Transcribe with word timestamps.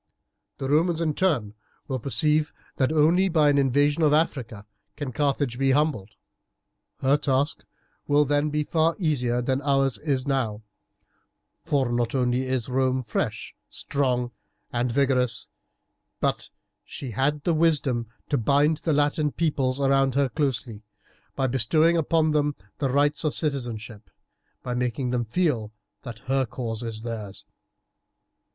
The 0.57 0.67
Romans 0.67 0.99
in 0.99 1.13
turn 1.13 1.53
will 1.87 1.99
perceive 1.99 2.51
that 2.77 2.91
only 2.91 3.29
by 3.29 3.49
an 3.51 3.59
invasion 3.59 4.01
of 4.01 4.13
Africa 4.13 4.65
can 4.95 5.11
Carthage 5.11 5.59
be 5.59 5.73
humbled. 5.73 6.15
Her 7.01 7.17
task 7.17 7.63
will 8.07 8.25
then 8.25 8.49
be 8.49 8.63
far 8.63 8.95
easier 8.97 9.43
than 9.43 9.61
ours 9.61 9.99
is 9.99 10.25
now, 10.25 10.63
for 11.61 11.91
not 11.91 12.15
only 12.15 12.47
is 12.47 12.67
Rome 12.67 13.03
fresh, 13.03 13.53
strong, 13.69 14.31
and 14.71 14.91
vigourous, 14.91 15.49
but 16.19 16.49
she 16.83 17.11
has 17.11 17.15
had 17.33 17.43
the 17.43 17.53
wisdom 17.53 18.07
to 18.29 18.39
bind 18.39 18.77
the 18.77 18.93
Latin 18.93 19.31
peoples 19.31 19.79
around 19.79 20.15
her 20.15 20.29
closely 20.29 20.79
to 20.79 20.79
her 20.79 21.31
by 21.35 21.45
bestowing 21.45 21.95
upon 21.95 22.31
them 22.31 22.55
the 22.79 22.89
rights 22.89 23.23
of 23.23 23.35
citizenship, 23.35 24.09
by 24.63 24.73
making 24.73 25.11
them 25.11 25.25
feel 25.25 25.71
that 26.01 26.17
her 26.25 26.47
cause 26.47 26.81
is 26.81 27.03
theirs. 27.03 27.45